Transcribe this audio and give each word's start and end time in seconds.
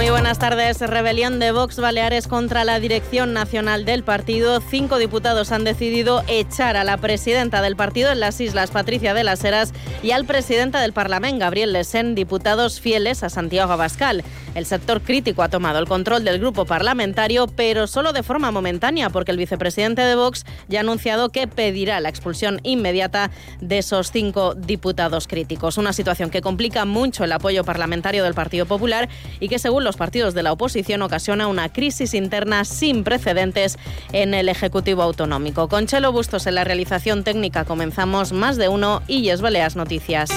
Muy 0.00 0.08
buenas 0.08 0.38
tardes. 0.38 0.80
Rebelión 0.80 1.40
de 1.40 1.52
Vox 1.52 1.76
Baleares 1.76 2.26
contra 2.26 2.64
la 2.64 2.80
dirección 2.80 3.34
nacional 3.34 3.84
del 3.84 4.02
partido. 4.02 4.62
Cinco 4.62 4.96
diputados 4.96 5.52
han 5.52 5.62
decidido 5.62 6.24
echar 6.26 6.78
a 6.78 6.84
la 6.84 6.96
presidenta 6.96 7.60
del 7.60 7.76
partido 7.76 8.10
en 8.10 8.18
las 8.18 8.40
islas, 8.40 8.70
Patricia 8.70 9.12
de 9.12 9.24
las 9.24 9.44
Heras, 9.44 9.74
y 10.02 10.12
al 10.12 10.24
presidente 10.24 10.78
del 10.78 10.94
Parlamento, 10.94 11.40
Gabriel 11.40 11.74
Lesen, 11.74 12.14
diputados 12.14 12.80
fieles 12.80 13.22
a 13.22 13.28
Santiago 13.28 13.74
Abascal. 13.74 14.24
El 14.54 14.64
sector 14.64 15.02
crítico 15.02 15.42
ha 15.42 15.50
tomado 15.50 15.78
el 15.78 15.86
control 15.86 16.24
del 16.24 16.40
grupo 16.40 16.64
parlamentario, 16.64 17.46
pero 17.46 17.86
solo 17.86 18.14
de 18.14 18.22
forma 18.22 18.50
momentánea, 18.50 19.10
porque 19.10 19.32
el 19.32 19.36
vicepresidente 19.36 20.00
de 20.00 20.14
Vox 20.14 20.46
ya 20.68 20.78
ha 20.78 20.80
anunciado 20.80 21.28
que 21.28 21.46
pedirá 21.46 22.00
la 22.00 22.08
expulsión 22.08 22.58
inmediata 22.62 23.30
de 23.60 23.78
esos 23.78 24.10
cinco 24.10 24.54
diputados 24.54 25.28
críticos. 25.28 25.76
Una 25.76 25.92
situación 25.92 26.30
que 26.30 26.40
complica 26.40 26.86
mucho 26.86 27.22
el 27.22 27.32
apoyo 27.32 27.64
parlamentario 27.64 28.24
del 28.24 28.32
Partido 28.32 28.64
Popular 28.64 29.10
y 29.40 29.48
que, 29.48 29.58
según 29.58 29.84
los 29.84 29.89
partidos 29.96 30.34
de 30.34 30.42
la 30.42 30.52
oposición, 30.52 31.02
ocasiona 31.02 31.46
una 31.46 31.68
crisis 31.68 32.14
interna 32.14 32.64
sin 32.64 33.04
precedentes 33.04 33.78
en 34.12 34.34
el 34.34 34.48
Ejecutivo 34.48 35.02
Autonómico. 35.02 35.68
Con 35.68 35.86
Chelo 35.86 36.12
Bustos 36.12 36.46
en 36.46 36.54
la 36.54 36.64
realización 36.64 37.24
técnica 37.24 37.64
comenzamos 37.64 38.32
más 38.32 38.56
de 38.56 38.68
uno 38.68 39.02
y 39.06 39.28
es 39.28 39.40
Baleas 39.40 39.76
Noticias. 39.76 40.30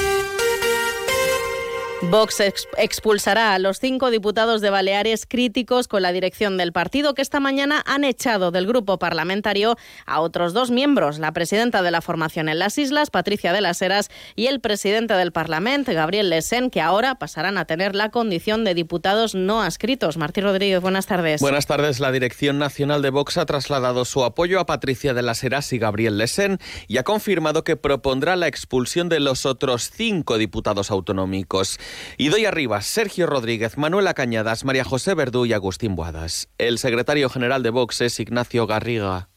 Vox 2.10 2.42
expulsará 2.78 3.54
a 3.54 3.60
los 3.60 3.80
cinco 3.80 4.12
diputados 4.12 4.62
de 4.62 4.70
Baleares 4.70 5.26
críticos 5.28 5.88
con 5.88 6.02
la 6.04 6.12
dirección 6.12 6.58
del 6.58 6.72
partido 6.72 7.14
que 7.14 7.22
esta 7.22 7.40
mañana 7.40 7.82
han 7.86 8.04
echado 8.04 8.52
del 8.52 8.68
grupo 8.68 9.00
parlamentario 9.00 9.78
a 10.06 10.20
otros 10.20 10.54
dos 10.54 10.70
miembros, 10.70 11.18
la 11.18 11.32
presidenta 11.32 11.82
de 11.82 11.90
la 11.90 12.02
formación 12.02 12.50
en 12.50 12.60
las 12.60 12.78
islas, 12.78 13.10
Patricia 13.10 13.52
de 13.52 13.62
las 13.62 13.82
Heras, 13.82 14.10
y 14.36 14.48
el 14.48 14.60
presidente 14.60 15.16
del 15.16 15.32
Parlamento, 15.32 15.92
Gabriel 15.94 16.30
Lesen, 16.30 16.70
que 16.70 16.82
ahora 16.82 17.16
pasarán 17.16 17.58
a 17.58 17.66
tener 17.66 17.95
la 17.95 18.10
condición 18.12 18.64
de 18.64 18.76
diputados 18.76 19.34
no 19.34 19.62
adscritos. 19.62 20.17
Martín 20.17 20.44
Rodríguez, 20.44 20.82
buenas 20.82 21.08
tardes. 21.08 21.42
Buenas 21.42 21.66
tardes. 21.66 22.00
La 22.00 22.12
dirección 22.12 22.60
nacional 22.60 23.02
de 23.02 23.10
Vox 23.10 23.38
ha 23.38 23.45
trasladado 23.45 24.06
su 24.06 24.23
apoyo 24.23 24.60
a 24.60 24.66
Patricia 24.66 25.14
de 25.14 25.23
las 25.23 25.44
Heras 25.44 25.73
y 25.73 25.80
Gabriel 25.80 26.17
Lesen 26.17 26.60
y 26.88 26.98
ha 26.98 27.04
confirmado 27.04 27.64
que 27.64 27.76
propondrá 27.76 28.36
la 28.36 28.48
expulsión 28.48 29.10
de 29.10 29.20
los 29.20 29.45
otros 29.45 29.90
cinco 29.92 30.38
diputados 30.38 30.92
autonómicos. 30.92 31.80
Y 32.17 32.30
doy 32.30 32.45
arriba 32.45 32.81
Sergio 32.81 33.25
Rodríguez, 33.27 33.77
Manuela 33.77 34.13
Cañadas, 34.13 34.66
María 34.66 34.83
José 34.83 35.13
Verdú 35.13 35.45
y 35.45 35.53
Agustín 35.53 35.95
Boadas. 35.95 36.49
El 36.58 36.77
secretario 36.77 37.30
general 37.30 37.63
de 37.63 37.69
Vox 37.69 38.02
es 38.02 38.19
Ignacio 38.19 38.67
Garriga. 38.67 39.30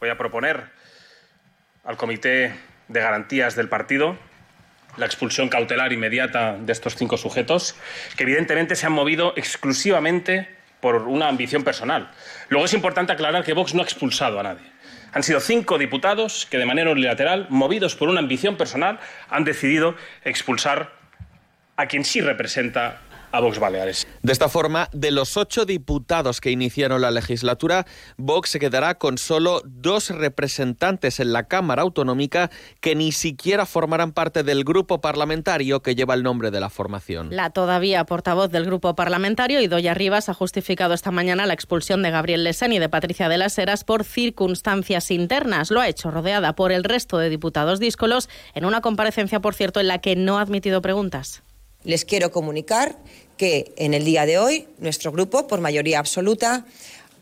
Voy 0.00 0.10
a 0.10 0.18
proponer 0.18 0.70
al 1.84 1.96
Comité 1.96 2.54
de 2.88 3.00
Garantías 3.00 3.56
del 3.56 3.68
partido 3.68 4.16
la 4.96 5.06
expulsión 5.06 5.48
cautelar 5.48 5.92
inmediata 5.92 6.56
de 6.58 6.72
estos 6.72 6.96
cinco 6.96 7.16
sujetos, 7.16 7.74
que 8.16 8.24
evidentemente 8.24 8.76
se 8.76 8.86
han 8.86 8.92
movido 8.92 9.32
exclusivamente 9.36 10.48
por 10.80 10.96
una 11.08 11.28
ambición 11.28 11.64
personal. 11.64 12.10
Luego 12.48 12.66
es 12.66 12.74
importante 12.74 13.12
aclarar 13.12 13.44
que 13.44 13.54
Vox 13.54 13.74
no 13.74 13.80
ha 13.80 13.84
expulsado 13.84 14.38
a 14.40 14.42
nadie. 14.42 14.70
Han 15.12 15.22
sido 15.22 15.40
cinco 15.40 15.78
diputados 15.78 16.46
que 16.50 16.58
de 16.58 16.66
manera 16.66 16.90
unilateral, 16.90 17.46
movidos 17.50 17.94
por 17.96 18.08
una 18.08 18.20
ambición 18.20 18.56
personal, 18.56 18.98
han 19.28 19.44
decidido 19.44 19.94
expulsar 20.24 20.92
a 21.76 21.86
quien 21.86 22.04
sí 22.04 22.20
representa 22.20 23.00
a 23.32 23.40
Vox 23.40 23.58
Baleares. 23.58 24.06
De 24.22 24.32
esta 24.32 24.48
forma, 24.48 24.88
de 24.92 25.10
los 25.10 25.36
ocho 25.36 25.64
diputados 25.64 26.40
que 26.40 26.50
iniciaron 26.50 27.00
la 27.00 27.10
legislatura, 27.10 27.86
Vox 28.16 28.50
se 28.50 28.60
quedará 28.60 28.98
con 28.98 29.18
solo 29.18 29.62
dos 29.64 30.10
representantes 30.10 31.18
en 31.18 31.32
la 31.32 31.44
Cámara 31.44 31.82
Autonómica 31.82 32.50
que 32.80 32.94
ni 32.94 33.10
siquiera 33.10 33.66
formarán 33.66 34.12
parte 34.12 34.42
del 34.42 34.64
grupo 34.64 35.00
parlamentario 35.00 35.80
que 35.82 35.94
lleva 35.94 36.14
el 36.14 36.22
nombre 36.22 36.50
de 36.50 36.60
la 36.60 36.68
formación. 36.68 37.28
La 37.34 37.50
todavía 37.50 38.04
portavoz 38.04 38.50
del 38.50 38.66
grupo 38.66 38.94
parlamentario, 38.94 39.60
Idoya 39.60 39.94
Rivas, 39.94 40.28
ha 40.28 40.34
justificado 40.34 40.94
esta 40.94 41.10
mañana 41.10 41.46
la 41.46 41.54
expulsión 41.54 42.02
de 42.02 42.10
Gabriel 42.10 42.44
Lesen 42.44 42.72
y 42.72 42.78
de 42.78 42.88
Patricia 42.88 43.28
de 43.28 43.38
las 43.38 43.56
Heras 43.58 43.84
por 43.84 44.04
circunstancias 44.04 45.10
internas. 45.10 45.70
Lo 45.70 45.80
ha 45.80 45.88
hecho 45.88 46.10
rodeada 46.10 46.54
por 46.54 46.70
el 46.70 46.84
resto 46.84 47.16
de 47.16 47.30
diputados 47.30 47.80
díscolos 47.80 48.28
en 48.54 48.66
una 48.66 48.82
comparecencia, 48.82 49.40
por 49.40 49.54
cierto, 49.54 49.80
en 49.80 49.88
la 49.88 49.98
que 49.98 50.16
no 50.16 50.38
ha 50.38 50.42
admitido 50.42 50.82
preguntas. 50.82 51.42
Les 51.84 52.04
quiero 52.04 52.30
comunicar 52.30 52.96
que 53.36 53.72
en 53.76 53.94
el 53.94 54.04
día 54.04 54.26
de 54.26 54.38
hoy 54.38 54.66
nuestro 54.78 55.12
grupo, 55.12 55.46
por 55.46 55.60
mayoría 55.60 55.98
absoluta, 55.98 56.64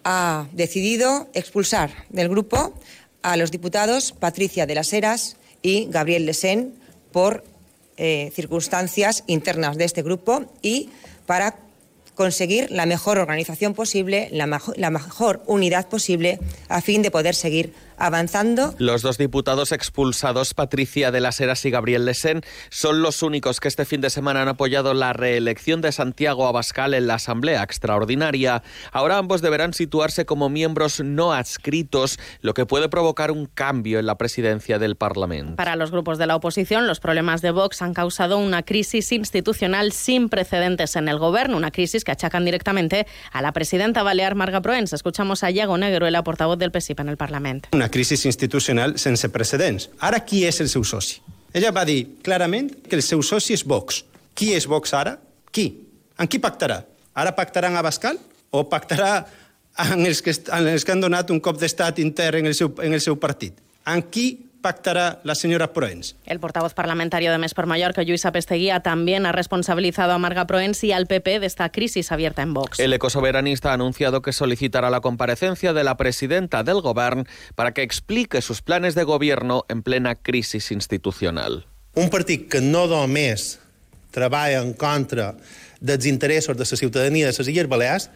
ha 0.05 0.47
decidido 0.53 1.29
expulsar 1.35 1.91
del 2.09 2.29
grupo 2.29 2.75
a 3.23 3.37
los 3.37 3.51
diputados 3.51 4.13
Patricia 4.13 4.67
de 4.67 4.75
las 4.75 4.93
Heras 4.93 5.37
y 5.63 5.87
Gabriel 5.87 6.27
Lesén 6.27 6.75
por 7.13 7.45
eh, 7.97 8.33
circunstancias 8.35 9.25
internas 9.27 9.77
de 9.77 9.85
este 9.85 10.03
grupo 10.03 10.45
y 10.63 10.89
para 11.27 11.57
conseguir 12.15 12.71
la 12.71 12.87
mejor 12.87 13.19
organización 13.19 13.75
posible, 13.75 14.29
la, 14.33 14.61
la 14.77 14.91
mejor 14.91 15.43
unidad 15.47 15.89
posible 15.89 16.39
a 16.69 16.81
fin 16.81 17.03
de 17.03 17.11
poder 17.11 17.35
seguir 17.35 17.73
avanzando. 18.01 18.75
Los 18.79 19.03
dos 19.03 19.19
diputados 19.19 19.73
expulsados, 19.73 20.55
Patricia 20.55 21.11
de 21.11 21.21
las 21.21 21.41
Heras 21.41 21.65
y 21.65 21.71
Gabriel 21.71 22.05
Lesen, 22.05 22.43
son 22.71 23.03
los 23.03 23.23
únicos 23.23 23.61
que 23.61 23.69
este 23.69 23.85
fin 23.85 24.01
de 24.01 24.11
semana 24.11 24.43
han 24.43 24.49
apoyado 24.49 24.95
la 24.95 25.13
reelección 25.13 25.81
de 25.81 25.93
Santiago 25.93 26.49
Abascal 26.49 26.95
en 26.95 27.07
la 27.07 27.15
Asamblea 27.15 27.63
Extraordinaria. 27.63 28.63
Ahora 28.91 29.19
ambos 29.19 29.43
deberán 29.43 29.75
situarse 29.75 30.25
como 30.25 30.49
miembros 30.49 31.01
no 31.01 31.33
adscritos, 31.33 32.19
lo 32.41 32.55
que 32.55 32.67
puede 32.67 32.89
provocar 32.89 33.31
un 33.31 33.47
cambio 33.47 33.99
en 33.99 34.07
la 34.07 34.17
presidencia 34.17 34.79
del 34.79 34.97
Parlamento. 34.97 35.57
Para 35.57 35.77
los 35.77 35.91
grupos 35.91 36.19
de 36.19 36.27
la 36.27 36.37
oposición, 36.37 36.87
los 36.87 37.01
problemas 37.01 37.43
de 37.43 37.51
Vox 37.51 37.83
han 37.83 37.95
causado 37.95 38.39
una 38.39 38.63
crisis 38.63 39.13
institucional 39.13 39.93
sin 39.93 40.29
precedentes 40.29 40.97
en 40.97 41.09
el 41.09 41.19
gobierno, 41.19 41.57
una 41.57 41.71
crisis 41.71 42.05
que 42.05 42.13
achacan 42.13 42.45
directamente 42.45 43.07
a 43.33 43.43
la 43.43 43.53
presidenta 43.53 44.03
balear 44.03 44.35
Marga 44.35 44.63
Proens. 44.63 44.93
Escuchamos 44.93 45.45
a 45.45 45.51
Iago 45.51 45.77
Negro, 45.77 46.09
la 46.11 46.25
portavoz 46.25 46.59
del 46.59 46.71
PSIP 46.71 47.01
en 47.01 47.09
el 47.09 47.17
Parlamento. 47.17 47.69
Una 47.73 47.90
crisi 47.91 48.17
institucional 48.29 48.97
sense 48.99 49.29
precedents. 49.29 49.89
Ara, 50.01 50.23
qui 50.25 50.45
és 50.49 50.61
el 50.63 50.71
seu 50.73 50.85
soci? 50.85 51.21
Ella 51.53 51.73
va 51.75 51.85
dir 51.85 52.21
clarament 52.23 52.71
que 52.87 52.97
el 52.97 53.03
seu 53.03 53.23
soci 53.27 53.57
és 53.57 53.65
Vox. 53.67 54.05
Qui 54.35 54.53
és 54.55 54.67
Vox 54.71 54.95
ara? 54.95 55.17
Qui? 55.51 55.67
En 56.19 56.29
qui 56.31 56.39
pactarà? 56.39 56.81
Ara 57.15 57.35
pactarà 57.35 57.71
amb 57.71 57.81
Abascal? 57.81 58.19
O 58.51 58.65
pactarà 58.71 59.25
amb 59.81 60.07
els 60.07 60.23
que, 60.23 60.35
amb 60.53 60.71
els 60.71 60.85
que 60.85 60.95
han 60.95 61.03
donat 61.03 61.31
un 61.35 61.41
cop 61.43 61.59
d'estat 61.61 61.99
intern 62.03 62.45
en 62.45 62.53
el 62.53 62.57
seu, 62.59 62.71
en 62.83 62.95
el 62.95 63.03
seu 63.03 63.19
partit? 63.19 63.59
En 63.87 64.03
qui 64.13 64.33
pactará 64.61 65.21
la 65.25 65.35
señora 65.35 65.73
Proens. 65.73 66.17
El 66.27 66.41
portavoz 66.41 66.75
parlamentario 66.75 67.33
de 67.33 67.39
Mes 67.39 67.55
por 67.55 67.67
Mallorca, 67.67 68.03
Luisa 68.03 68.33
Pesteguía, 68.33 68.81
también 68.81 69.27
ha 69.27 69.33
responsabilizado 69.33 70.13
a 70.13 70.19
Marga 70.19 70.47
Proens 70.47 70.83
y 70.85 70.93
al 70.93 71.07
PP 71.07 71.41
de 71.41 71.47
esta 71.47 71.71
crisis 71.71 72.13
abierta 72.13 72.43
en 72.43 72.55
Vox. 72.55 72.79
El 72.79 72.93
ecosoberanista 72.93 73.71
ha 73.71 73.75
anunciado 73.75 74.23
que 74.23 74.33
solicitará 74.33 74.91
la 74.91 75.01
comparecencia 75.01 75.73
de 75.73 75.85
la 75.85 75.97
presidenta 75.97 76.63
del 76.63 76.81
Gobierno 76.81 77.25
para 77.55 77.73
que 77.73 77.83
explique 77.83 78.43
sus 78.43 78.63
planes 78.63 78.95
de 78.95 79.05
gobierno 79.05 79.65
en 79.69 79.83
plena 79.83 80.15
crisis 80.15 80.71
institucional. 80.71 81.67
Un 81.95 82.11
partit 82.11 82.49
que 82.49 82.61
no 82.61 82.87
només 82.87 83.59
treballa 84.11 84.61
en 84.63 84.75
contra 84.75 85.35
dels 85.81 86.07
interessos 86.07 86.57
de 86.57 86.67
la 86.67 86.77
ciutadania 86.77 87.27
de 87.27 87.35
les 87.37 87.49
Illes 87.49 87.69
Balears, 87.69 88.11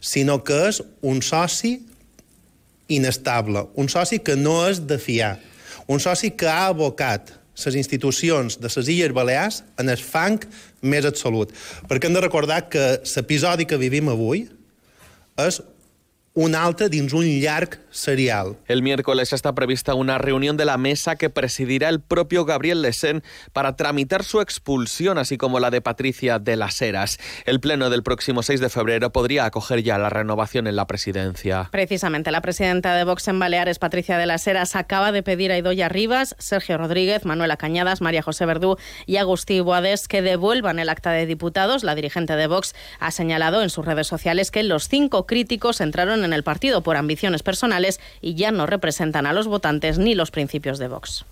sinó 0.00 0.44
que 0.44 0.68
és 0.68 0.80
un 1.02 1.20
soci 1.22 1.82
inestable, 2.88 3.66
un 3.74 3.88
soci 3.88 4.20
que 4.24 4.36
no 4.36 4.62
és 4.68 4.86
de 4.86 4.98
fiar 5.02 5.36
un 5.88 6.00
soci 6.00 6.30
que 6.36 6.48
ha 6.48 6.68
abocat 6.68 7.32
les 7.58 7.74
institucions 7.80 8.58
de 8.60 8.70
les 8.70 8.90
Illes 8.92 9.14
Balears 9.14 9.62
en 9.82 9.90
el 9.90 9.98
fang 9.98 10.38
més 10.82 11.08
absolut. 11.08 11.50
Perquè 11.90 12.06
hem 12.06 12.14
de 12.14 12.22
recordar 12.22 12.68
que 12.70 12.84
l'episodi 13.02 13.66
que 13.66 13.80
vivim 13.80 14.12
avui 14.12 14.44
és 15.42 15.60
un 16.38 16.54
altre 16.54 16.86
dins 16.92 17.14
un 17.16 17.26
llarg 17.42 17.74
serial. 17.98 18.56
El 18.66 18.82
miércoles 18.82 19.32
está 19.32 19.54
prevista 19.54 19.94
una 19.94 20.18
reunión 20.18 20.56
de 20.56 20.64
la 20.64 20.78
mesa 20.78 21.16
que 21.16 21.28
presidirá 21.28 21.88
el 21.88 22.00
propio 22.00 22.44
Gabriel 22.44 22.80
Lesen 22.80 23.24
para 23.52 23.74
tramitar 23.74 24.22
su 24.22 24.40
expulsión, 24.40 25.18
así 25.18 25.36
como 25.36 25.58
la 25.58 25.70
de 25.70 25.80
Patricia 25.80 26.38
de 26.38 26.56
las 26.56 26.80
Heras. 26.80 27.18
El 27.44 27.60
pleno 27.60 27.90
del 27.90 28.04
próximo 28.04 28.42
6 28.42 28.60
de 28.60 28.68
febrero 28.68 29.10
podría 29.12 29.44
acoger 29.44 29.82
ya 29.82 29.98
la 29.98 30.08
renovación 30.08 30.68
en 30.68 30.76
la 30.76 30.86
presidencia. 30.86 31.68
Precisamente, 31.72 32.30
la 32.30 32.40
presidenta 32.40 32.94
de 32.94 33.04
Vox 33.04 33.26
en 33.26 33.40
Baleares, 33.40 33.78
Patricia 33.78 34.16
de 34.16 34.26
las 34.26 34.46
Heras, 34.46 34.76
acaba 34.76 35.10
de 35.10 35.24
pedir 35.24 35.50
a 35.50 35.58
Idoya 35.58 35.88
Rivas, 35.88 36.36
Sergio 36.38 36.78
Rodríguez, 36.78 37.24
Manuela 37.24 37.56
Cañadas, 37.56 38.00
María 38.00 38.22
José 38.22 38.46
Verdú 38.46 38.76
y 39.06 39.16
Agustí 39.16 39.58
Boades 39.58 40.06
que 40.06 40.22
devuelvan 40.22 40.78
el 40.78 40.88
acta 40.88 41.10
de 41.10 41.26
diputados. 41.26 41.82
La 41.82 41.96
dirigente 41.96 42.36
de 42.36 42.46
Vox 42.46 42.76
ha 43.00 43.10
señalado 43.10 43.62
en 43.62 43.70
sus 43.70 43.84
redes 43.84 44.06
sociales 44.06 44.52
que 44.52 44.62
los 44.62 44.88
cinco 44.88 45.26
críticos 45.26 45.80
entraron 45.80 46.24
en 46.24 46.28
en 46.28 46.34
el 46.34 46.44
partido 46.44 46.82
por 46.82 46.96
ambiciones 46.96 47.42
personales 47.42 47.87
y 48.20 48.34
ya 48.34 48.50
no 48.50 48.66
representan 48.66 49.26
a 49.26 49.32
los 49.32 49.46
votantes 49.46 49.98
ni 49.98 50.14
los 50.14 50.30
principios 50.30 50.78
de 50.78 50.88
Vox. 50.88 51.24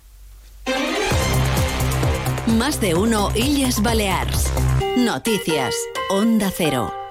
Más 2.47 2.81
de 2.81 2.95
uno 2.95 3.29
Illes 3.35 3.81
Balears. 3.81 4.51
Noticias. 4.97 5.75
Onda 6.09 6.51
Cero. 6.55 7.06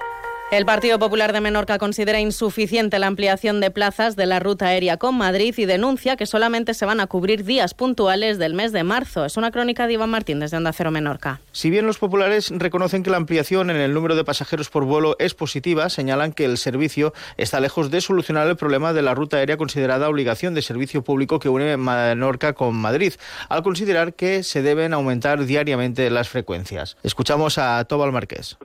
El 0.49 0.65
Partido 0.65 0.97
Popular 0.97 1.33
de 1.33 1.41
Menorca 1.41 1.77
considera 1.77 2.21
insuficiente 2.21 2.99
la 2.99 3.07
ampliación 3.07 3.59
de 3.59 3.69
plazas 3.69 4.15
de 4.15 4.25
la 4.25 4.39
ruta 4.39 4.67
aérea 4.67 4.95
con 4.95 5.17
Madrid 5.17 5.53
y 5.57 5.65
denuncia 5.65 6.15
que 6.15 6.25
solamente 6.25 6.73
se 6.73 6.85
van 6.85 7.01
a 7.01 7.07
cubrir 7.07 7.43
días 7.43 7.73
puntuales 7.73 8.37
del 8.37 8.53
mes 8.53 8.71
de 8.71 8.85
marzo. 8.85 9.25
Es 9.25 9.35
una 9.35 9.51
crónica 9.51 9.87
de 9.87 9.93
Iván 9.93 10.09
Martín 10.09 10.39
desde 10.39 10.55
Onda 10.55 10.71
Cero 10.71 10.89
Menorca. 10.89 11.41
Si 11.51 11.69
bien 11.69 11.85
los 11.85 11.97
populares 11.97 12.49
reconocen 12.55 13.03
que 13.03 13.09
la 13.09 13.17
ampliación 13.17 13.69
en 13.69 13.75
el 13.75 13.93
número 13.93 14.15
de 14.15 14.23
pasajeros 14.23 14.69
por 14.69 14.85
vuelo 14.85 15.17
es 15.19 15.33
positiva, 15.33 15.89
señalan 15.89 16.31
que 16.31 16.45
el 16.45 16.57
servicio 16.57 17.13
está 17.35 17.59
lejos 17.59 17.91
de 17.91 17.99
solucionar 17.99 18.47
el 18.47 18.55
problema 18.55 18.93
de 18.93 19.01
la 19.01 19.15
ruta 19.15 19.37
aérea 19.37 19.57
considerada 19.57 20.07
obligación 20.07 20.53
de 20.53 20.61
servicio 20.61 21.03
público 21.03 21.39
que 21.39 21.49
une 21.49 21.75
Menorca 21.75 22.53
con 22.53 22.73
Madrid, 22.73 23.11
al 23.49 23.63
considerar 23.63 24.13
que 24.13 24.43
se 24.43 24.61
deben 24.61 24.93
aumentar 24.93 25.43
diariamente 25.43 26.09
las 26.09 26.29
frecuencias. 26.29 26.95
Escuchamos 27.03 27.57
a 27.57 27.83
Tobal 27.83 28.13
Marqués. 28.13 28.55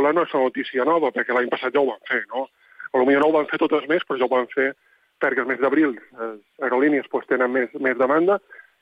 Popular 0.00 0.14
no 0.14 0.22
es 0.22 0.32
una 0.32 0.44
noticia 0.44 0.84
nova 0.88 1.10
perquè 1.12 1.34
l'any 1.36 1.50
passat 1.52 1.74
ja 1.74 1.80
ho 1.82 1.88
van 1.90 2.00
fer, 2.08 2.22
no? 2.32 2.46
Potser 2.88 3.18
no 3.20 3.26
ho 3.26 3.34
van 3.34 3.48
fer 3.50 3.58
totes 3.60 3.82
més, 3.90 4.00
però 4.08 4.16
ja 4.16 4.24
ho 4.24 4.32
van 4.32 4.46
fer 4.48 4.70
perquè 5.20 5.42
el 5.42 5.48
mes 5.50 5.58
d'abril 5.60 5.90
les 5.92 6.38
aerolínies 6.64 7.08
pues, 7.12 7.26
tenen 7.28 7.52
més, 7.52 7.74
més 7.84 7.98
demanda 8.00 8.38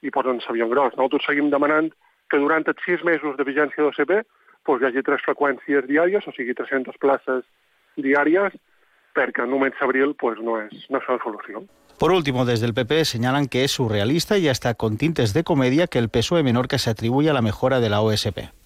i 0.06 0.12
posen 0.14 0.38
l'avió 0.38 0.68
gros. 0.70 0.94
Nosaltres 0.94 1.26
seguim 1.26 1.50
demanant 1.50 1.90
que 2.30 2.38
durant 2.38 2.62
els 2.70 2.84
sis 2.86 3.02
mesos 3.02 3.34
de 3.34 3.46
vigència 3.48 3.82
d'OCP 3.82 4.12
pues, 4.62 4.78
hi 4.78 4.86
hagi 4.86 5.02
tres 5.02 5.26
freqüències 5.26 5.88
diàries, 5.90 6.22
o 6.22 6.36
sigui, 6.36 6.54
300 6.54 7.02
places 7.02 7.42
diàries, 7.98 8.54
perquè 9.18 9.48
només 9.50 9.82
abril 9.82 10.14
pues, 10.22 10.38
no, 10.38 10.60
és, 10.62 10.86
no 10.86 11.02
és 11.02 11.10
una 11.10 11.18
solució. 11.24 11.64
Por 11.98 12.12
último, 12.12 12.44
desde 12.44 12.70
el 12.70 12.74
PP 12.78 13.04
señalan 13.04 13.48
que 13.48 13.64
es 13.64 13.72
surrealista 13.72 14.38
y 14.38 14.46
hasta 14.46 14.74
con 14.74 14.98
tintes 14.98 15.34
de 15.34 15.42
comedia 15.42 15.88
que 15.88 15.98
el 15.98 16.10
PSOE 16.10 16.44
Menorca 16.44 16.78
se 16.78 16.90
atribuye 16.90 17.28
a 17.28 17.34
la 17.34 17.42
mejora 17.42 17.80
de 17.80 17.90
la 17.90 18.02
OSP. 18.02 18.57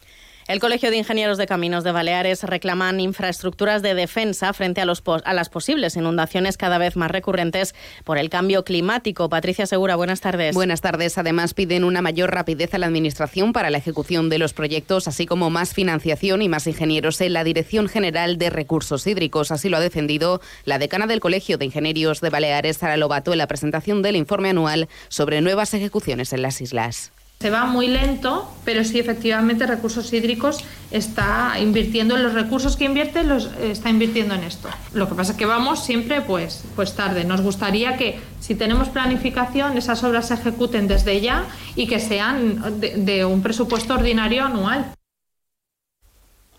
El 0.49 0.59
Colegio 0.59 0.91
de 0.91 0.97
Ingenieros 0.97 1.39
de 1.39 1.47
Caminos 1.47 1.85
de 1.85 1.93
Baleares 1.93 2.43
reclaman 2.43 2.99
infraestructuras 2.99 3.81
de 3.81 3.95
defensa 3.95 4.53
frente 4.53 4.81
a, 4.81 4.85
los 4.85 5.01
a 5.25 5.33
las 5.35 5.49
posibles 5.49 5.95
inundaciones 5.97 6.57
cada 6.57 6.79
vez 6.79 6.97
más 6.97 7.13
recurrentes 7.13 7.77
por 8.03 8.19
el 8.19 8.29
cambio 8.29 8.65
climático. 8.65 9.29
Patricia 9.29 9.67
Segura, 9.67 9.95
buenas 9.95 10.21
tardes. 10.21 10.55
Buenas 10.55 10.81
tardes. 10.81 11.17
Además, 11.17 11.55
piden 11.55 11.85
una 11.85 12.03
mayor 12.03 12.33
rapidez 12.33 12.75
a 12.75 12.79
la 12.79 12.87
Administración 12.87 13.53
para 13.53 13.71
la 13.71 13.79
ejecución 13.79 14.29
de 14.31 14.39
los 14.39 14.53
proyectos, 14.53 15.07
así 15.07 15.27
como 15.27 15.49
más 15.49 15.75
financiación 15.75 16.43
y 16.43 16.49
más 16.49 16.67
ingenieros 16.67 17.21
en 17.21 17.35
la 17.35 17.45
Dirección 17.45 17.89
General 17.89 18.37
de 18.37 18.51
Recursos 18.51 19.07
Hídricos. 19.07 19.53
Así 19.53 19.69
lo 19.69 19.77
ha 19.77 19.81
defendido 19.81 20.41
la 20.65 20.79
decana 20.79 21.07
del 21.07 21.21
Colegio 21.21 21.57
de 21.57 21.67
Ingenieros 21.67 22.21
de 22.21 22.31
Baleares, 22.31 22.79
Sara 22.79 22.97
Lobato, 22.97 23.33
en 23.33 23.39
la 23.39 23.47
presentación 23.47 24.03
del 24.03 24.17
informe 24.17 24.51
anual 24.51 24.89
sobre 25.09 25.41
nuevas 25.41 25.73
ejecuciones 25.75 26.33
en 26.33 26.43
las 26.43 26.61
islas. 26.61 27.13
Se 27.43 27.51
va 27.51 27.67
muy 27.67 27.89
lento, 27.89 28.49
pero 28.65 28.85
sí 28.85 29.01
efectivamente 29.01 29.67
recursos 29.67 30.13
hídricos 30.13 30.65
está 30.93 31.55
invirtiendo 31.61 32.17
en 32.17 32.23
los 32.23 32.35
recursos 32.35 32.77
que 32.77 32.85
invierte, 32.85 33.25
los 33.25 33.51
está 33.61 33.91
invirtiendo 33.91 34.37
en 34.37 34.45
esto. 34.45 34.69
Lo 34.95 35.09
que 35.09 35.17
pasa 35.17 35.33
es 35.33 35.39
que 35.39 35.45
vamos 35.45 35.85
siempre 35.85 36.21
pues, 36.21 36.63
pues 36.77 36.95
tarde. 36.95 37.25
Nos 37.25 37.41
gustaría 37.41 37.97
que 37.97 38.21
si 38.39 38.55
tenemos 38.55 38.91
planificación 38.91 39.77
esas 39.77 40.05
obras 40.05 40.29
se 40.29 40.35
ejecuten 40.35 40.87
desde 40.87 41.21
ya 41.21 41.47
y 41.75 41.89
que 41.89 41.99
sean 41.99 42.79
de, 42.79 42.95
de 42.99 43.25
un 43.25 43.43
presupuesto 43.43 43.95
ordinario 43.95 44.45
anual. 44.45 44.95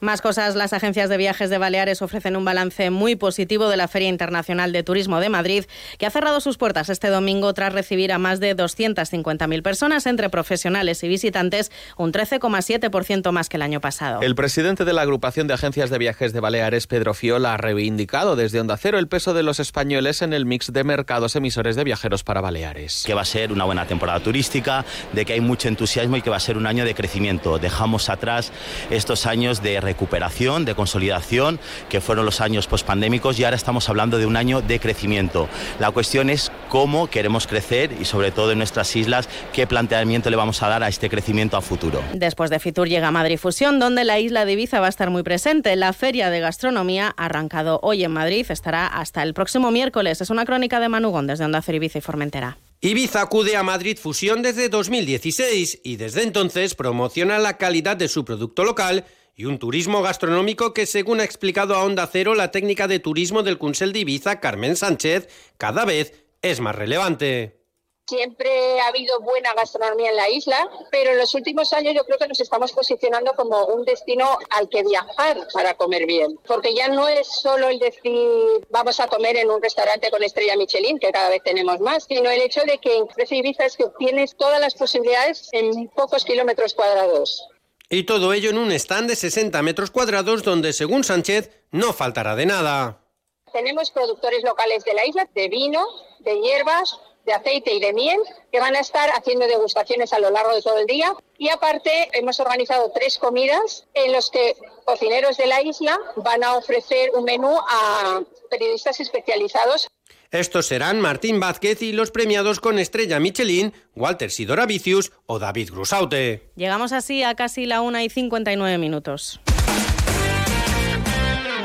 Más 0.03 0.21
cosas, 0.21 0.55
las 0.55 0.73
agencias 0.73 1.07
de 1.07 1.15
viajes 1.15 1.49
de 1.49 1.57
Baleares 1.57 2.01
ofrecen 2.01 2.35
un 2.35 2.43
balance 2.43 2.89
muy 2.89 3.15
positivo 3.15 3.69
de 3.69 3.77
la 3.77 3.87
Feria 3.87 4.09
Internacional 4.09 4.73
de 4.73 4.83
Turismo 4.83 5.21
de 5.21 5.29
Madrid, 5.29 5.63
que 5.97 6.05
ha 6.05 6.09
cerrado 6.09 6.41
sus 6.41 6.57
puertas 6.57 6.89
este 6.89 7.07
domingo 7.07 7.53
tras 7.53 7.71
recibir 7.71 8.11
a 8.11 8.17
más 8.17 8.41
de 8.41 8.53
250.000 8.53 9.61
personas 9.61 10.05
entre 10.05 10.29
profesionales 10.29 11.01
y 11.05 11.07
visitantes, 11.07 11.71
un 11.95 12.11
13,7% 12.11 13.31
más 13.31 13.47
que 13.47 13.55
el 13.55 13.61
año 13.61 13.79
pasado. 13.79 14.21
El 14.21 14.35
presidente 14.35 14.83
de 14.83 14.91
la 14.91 15.03
agrupación 15.03 15.47
de 15.47 15.53
agencias 15.53 15.89
de 15.89 15.97
viajes 15.97 16.33
de 16.33 16.41
Baleares, 16.41 16.85
Pedro 16.85 17.13
Fiola, 17.13 17.53
ha 17.53 17.57
reivindicado 17.57 18.35
desde 18.35 18.59
Onda 18.59 18.75
Cero 18.75 18.99
el 18.99 19.07
peso 19.07 19.33
de 19.33 19.43
los 19.43 19.61
españoles 19.61 20.21
en 20.21 20.33
el 20.33 20.45
mix 20.45 20.73
de 20.73 20.83
mercados 20.83 21.37
emisores 21.37 21.77
de 21.77 21.85
viajeros 21.85 22.25
para 22.25 22.41
Baleares. 22.41 23.03
Que 23.05 23.13
va 23.13 23.21
a 23.21 23.25
ser 23.25 23.53
una 23.53 23.63
buena 23.63 23.87
temporada 23.87 24.19
turística, 24.19 24.83
de 25.13 25.23
que 25.23 25.31
hay 25.31 25.39
mucho 25.39 25.69
entusiasmo 25.69 26.17
y 26.17 26.21
que 26.21 26.29
va 26.29 26.35
a 26.35 26.41
ser 26.41 26.57
un 26.57 26.67
año 26.67 26.83
de 26.83 26.93
crecimiento. 26.93 27.57
Dejamos 27.57 28.09
atrás 28.09 28.51
estos 28.89 29.25
años 29.25 29.63
de 29.63 29.79
recuperación, 29.93 30.65
de 30.65 30.73
consolidación, 30.73 31.59
que 31.87 32.01
fueron 32.01 32.25
los 32.25 32.41
años 32.41 32.65
pospandémicos 32.67 33.37
y 33.39 33.43
ahora 33.43 33.55
estamos 33.55 33.87
hablando 33.89 34.17
de 34.17 34.25
un 34.25 34.35
año 34.35 34.61
de 34.61 34.79
crecimiento. 34.79 35.47
La 35.79 35.91
cuestión 35.91 36.31
es 36.31 36.51
cómo 36.67 37.07
queremos 37.07 37.45
crecer 37.45 37.91
y 38.01 38.05
sobre 38.05 38.31
todo 38.31 38.51
en 38.51 38.57
nuestras 38.57 38.95
islas, 38.95 39.29
qué 39.53 39.67
planteamiento 39.67 40.31
le 40.31 40.35
vamos 40.35 40.63
a 40.63 40.67
dar 40.67 40.81
a 40.81 40.87
este 40.87 41.09
crecimiento 41.09 41.57
a 41.57 41.61
futuro. 41.61 42.01
Después 42.13 42.49
de 42.49 42.59
Fitur 42.59 42.89
llega 42.89 43.11
Madrid 43.11 43.37
Fusión, 43.37 43.79
donde 43.79 44.03
la 44.03 44.19
isla 44.19 44.45
de 44.45 44.53
Ibiza 44.53 44.79
va 44.79 44.87
a 44.87 44.89
estar 44.89 45.11
muy 45.11 45.21
presente. 45.21 45.75
La 45.75 45.93
Feria 45.93 46.31
de 46.31 46.39
Gastronomía, 46.39 47.13
arrancado 47.15 47.79
hoy 47.83 48.03
en 48.03 48.11
Madrid, 48.11 48.45
estará 48.49 48.87
hasta 48.87 49.21
el 49.21 49.35
próximo 49.35 49.69
miércoles. 49.69 50.21
Es 50.21 50.31
una 50.31 50.45
crónica 50.45 50.79
de 50.79 50.89
Manugón 50.89 51.27
desde 51.27 51.45
Onda 51.45 51.61
Cero 51.61 51.77
Ibiza 51.77 51.99
y 51.99 52.01
Formentera. 52.01 52.57
Ibiza 52.81 53.21
acude 53.21 53.55
a 53.55 53.63
Madrid 53.63 53.97
Fusión 53.97 54.41
desde 54.41 54.67
2016 54.67 55.79
y 55.85 55.95
desde 55.95 56.23
entonces 56.23 56.75
promociona 56.75 57.39
la 57.39 57.55
calidad 57.55 57.95
de 57.95 58.09
su 58.09 58.25
producto 58.25 58.65
local 58.65 59.05
y 59.35 59.45
un 59.45 59.59
turismo 59.59 60.01
gastronómico 60.01 60.73
que, 60.73 60.85
según 60.85 61.19
ha 61.19 61.23
explicado 61.23 61.75
a 61.75 61.83
Onda 61.83 62.07
Cero 62.11 62.35
la 62.35 62.51
técnica 62.51 62.87
de 62.87 62.99
turismo 62.99 63.43
del 63.43 63.57
Consell 63.57 63.91
de 63.91 63.99
Ibiza, 63.99 64.39
Carmen 64.39 64.75
Sánchez, 64.75 65.27
cada 65.57 65.85
vez 65.85 66.25
es 66.41 66.59
más 66.59 66.75
relevante. 66.75 67.59
Siempre 68.05 68.81
ha 68.81 68.87
habido 68.87 69.21
buena 69.21 69.53
gastronomía 69.53 70.09
en 70.09 70.17
la 70.17 70.29
isla, 70.29 70.69
pero 70.91 71.11
en 71.11 71.17
los 71.17 71.33
últimos 71.35 71.71
años 71.71 71.93
yo 71.95 72.03
creo 72.03 72.17
que 72.17 72.27
nos 72.27 72.41
estamos 72.41 72.73
posicionando 72.73 73.31
como 73.33 73.65
un 73.67 73.85
destino 73.85 74.37
al 74.49 74.67
que 74.67 74.83
viajar 74.83 75.47
para 75.53 75.75
comer 75.75 76.05
bien. 76.05 76.37
Porque 76.45 76.75
ya 76.75 76.89
no 76.89 77.07
es 77.07 77.25
solo 77.27 77.69
el 77.69 77.79
decir 77.79 78.67
vamos 78.69 78.99
a 78.99 79.07
comer 79.07 79.37
en 79.37 79.49
un 79.49 79.61
restaurante 79.61 80.11
con 80.11 80.21
estrella 80.21 80.57
Michelin, 80.57 80.99
que 80.99 81.13
cada 81.13 81.29
vez 81.29 81.41
tenemos 81.43 81.79
más, 81.79 82.03
sino 82.03 82.29
el 82.29 82.41
hecho 82.41 82.61
de 82.65 82.77
que 82.77 82.97
en 82.97 83.07
Precio 83.07 83.37
Ibiza 83.37 83.65
es 83.65 83.77
que 83.77 83.85
tienes 83.97 84.35
todas 84.35 84.59
las 84.59 84.75
posibilidades 84.75 85.47
en 85.53 85.87
pocos 85.87 86.25
kilómetros 86.25 86.73
cuadrados. 86.73 87.47
Y 87.93 88.05
todo 88.05 88.33
ello 88.33 88.49
en 88.49 88.57
un 88.57 88.71
stand 88.71 89.07
de 89.07 89.15
60 89.15 89.61
metros 89.61 89.91
cuadrados 89.91 90.41
donde, 90.41 90.73
según 90.73 91.03
Sánchez, 91.03 91.51
no 91.69 91.93
faltará 91.93 92.35
de 92.35 92.47
nada. 92.47 93.05
Tenemos 93.51 93.91
productores 93.91 94.43
locales 94.43 94.83
de 94.83 94.95
la 94.95 95.05
isla 95.05 95.29
de 95.35 95.47
vino, 95.47 95.85
de 96.21 96.41
hierbas, 96.41 96.99
de 97.23 97.33
aceite 97.33 97.71
y 97.71 97.79
de 97.79 97.93
miel 97.93 98.17
que 98.51 98.59
van 98.59 98.75
a 98.75 98.79
estar 98.79 99.11
haciendo 99.11 99.45
degustaciones 99.45 100.11
a 100.11 100.17
lo 100.17 100.31
largo 100.31 100.55
de 100.55 100.63
todo 100.63 100.79
el 100.79 100.87
día. 100.87 101.13
Y 101.37 101.49
aparte 101.49 102.09
hemos 102.13 102.39
organizado 102.39 102.91
tres 102.95 103.19
comidas 103.19 103.85
en 103.93 104.11
los 104.11 104.31
que 104.31 104.55
cocineros 104.85 105.37
de 105.37 105.45
la 105.45 105.61
isla 105.61 105.99
van 106.15 106.43
a 106.43 106.55
ofrecer 106.55 107.11
un 107.13 107.25
menú 107.25 107.55
a 107.55 108.23
periodistas 108.49 109.01
especializados. 109.01 109.87
Estos 110.31 110.65
serán 110.65 110.99
Martín 110.99 111.39
Vázquez 111.39 111.81
y 111.81 111.93
los 111.93 112.09
premiados 112.09 112.59
con 112.59 112.79
estrella 112.79 113.19
Michelin, 113.19 113.71
Walter 113.95 114.31
Sidora 114.31 114.65
Vicius 114.65 115.11
o 115.27 115.37
David 115.37 115.69
Grusaute. 115.71 116.49
Llegamos 116.55 116.91
así 116.91 117.23
a 117.23 117.35
casi 117.35 117.65
la 117.65 117.81
1 117.81 117.99
y 117.99 118.09
59 118.09 118.77
minutos. 118.79 119.39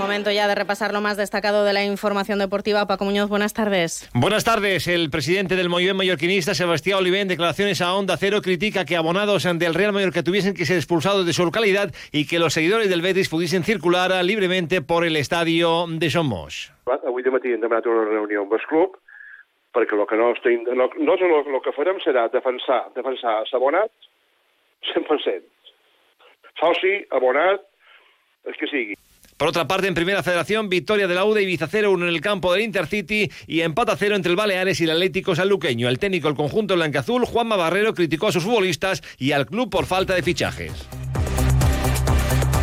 Momento 0.08 0.30
ya 0.30 0.48
de 0.48 0.54
repasar 0.54 0.94
lo 0.94 1.02
más 1.02 1.18
destacado 1.18 1.64
de 1.64 1.74
la 1.74 1.84
información 1.84 2.38
deportiva. 2.38 2.86
Paco 2.86 3.04
Muñoz, 3.04 3.28
buenas 3.28 3.52
tardes. 3.52 4.08
Buenas 4.14 4.42
tardes. 4.42 4.88
El 4.88 5.10
presidente 5.10 5.54
del 5.54 5.68
movimiento 5.68 5.98
mallorquinista, 5.98 6.54
Sebastián 6.54 7.00
Olivé, 7.00 7.20
en 7.20 7.28
declaraciones 7.28 7.82
a 7.82 7.92
Onda 7.92 8.16
Cero, 8.16 8.40
critica 8.40 8.86
que 8.86 8.96
abonados 8.96 9.44
ante 9.44 9.66
el 9.66 9.74
Real 9.74 9.92
Mallorca 9.92 10.22
tuviesen 10.22 10.54
que 10.54 10.64
ser 10.64 10.76
expulsados 10.76 11.26
de 11.26 11.34
su 11.34 11.44
localidad 11.44 11.92
y 12.10 12.26
que 12.26 12.38
los 12.38 12.54
seguidores 12.54 12.88
del 12.88 13.02
Betis 13.02 13.28
pudiesen 13.28 13.64
circular 13.64 14.10
libremente 14.24 14.80
por 14.80 15.04
el 15.04 15.14
estadio 15.14 15.84
de 15.86 16.08
Somos. 16.08 16.72
Avui 16.88 17.22
de 17.22 17.30
matí 17.30 17.52
hem 17.52 17.60
demanat 17.60 17.84
una 17.84 18.06
reunió 18.08 18.46
amb 18.46 18.54
el 18.56 18.64
club 18.64 18.94
perquè 19.76 19.92
el 19.92 20.06
que 20.08 20.16
no 20.16 20.30
estem, 20.32 20.64
no, 20.72 20.88
el, 20.88 21.34
el 21.52 21.60
que 21.60 21.74
farem 21.76 22.00
serà 22.00 22.30
defensar, 22.32 22.86
defensar 22.96 23.42
s'abonat 23.50 23.92
100%. 24.94 25.44
Soci, 26.62 26.94
abonat, 27.12 27.60
el 28.48 28.56
que 28.56 28.72
sigui. 28.72 28.96
Por 29.38 29.46
otra 29.46 29.68
parte, 29.68 29.86
en 29.86 29.94
Primera 29.94 30.24
Federación, 30.24 30.68
victoria 30.68 31.06
de 31.06 31.14
la 31.14 31.24
UDA 31.24 31.40
y 31.40 31.44
Ibiza 31.44 31.68
0 31.70 31.94
en 31.94 32.08
el 32.08 32.20
campo 32.20 32.52
del 32.52 32.62
Intercity 32.62 33.30
y 33.46 33.60
empata 33.60 33.96
cero 33.96 34.16
entre 34.16 34.30
el 34.30 34.36
Baleares 34.36 34.80
y 34.80 34.84
el 34.84 34.90
Atlético 34.90 35.36
Sanluqueño. 35.36 35.88
El 35.88 36.00
técnico 36.00 36.26
del 36.26 36.36
conjunto 36.36 36.74
blanqueazul, 36.74 37.24
Juanma 37.24 37.54
Barrero, 37.54 37.94
criticó 37.94 38.26
a 38.26 38.32
sus 38.32 38.42
futbolistas 38.42 39.00
y 39.16 39.30
al 39.30 39.46
club 39.46 39.70
por 39.70 39.86
falta 39.86 40.12
de 40.16 40.24
fichajes. 40.24 40.72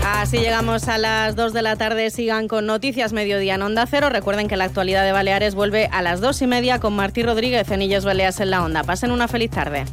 Así 0.06 0.40
llegamos 0.40 0.90
a 0.90 0.98
las 0.98 1.38
2 1.38 1.54
de 1.54 1.62
la 1.62 1.78
tarde. 1.78 2.10
Sigan 2.10 2.50
con 2.50 2.66
Noticias 2.66 3.14
Mediodía 3.14 3.56
en 3.56 3.62
Onda 3.62 3.86
Cero. 3.86 4.10
Recuerden 4.10 4.50
que 4.50 4.58
la 4.58 4.66
actualidad 4.66 5.06
de 5.06 5.14
Baleares 5.14 5.56
vuelve 5.56 5.88
a 5.94 6.02
las 6.02 6.20
2 6.20 6.42
y 6.42 6.48
media 6.48 6.80
con 6.82 6.94
Martí 6.94 7.24
Rodríguez 7.24 7.72
en 7.72 7.84
Illes 7.84 8.04
Baleas 8.04 8.42
en 8.42 8.52
la 8.52 8.66
Onda. 8.66 8.84
Pasen 8.84 9.12
una 9.12 9.30
feliz 9.30 9.52
tarde. 9.52 9.86